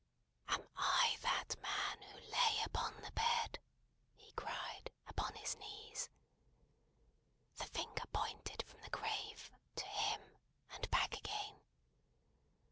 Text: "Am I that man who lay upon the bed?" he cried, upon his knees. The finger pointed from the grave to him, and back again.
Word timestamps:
"Am 0.47 0.67
I 0.75 1.15
that 1.21 1.61
man 1.61 2.01
who 2.01 2.17
lay 2.31 2.61
upon 2.63 2.99
the 3.03 3.11
bed?" 3.11 3.59
he 4.15 4.31
cried, 4.31 4.89
upon 5.05 5.35
his 5.35 5.55
knees. 5.57 6.09
The 7.57 7.67
finger 7.67 8.07
pointed 8.11 8.63
from 8.63 8.81
the 8.81 8.89
grave 8.89 9.51
to 9.75 9.85
him, 9.85 10.39
and 10.71 10.89
back 10.89 11.15
again. 11.15 11.61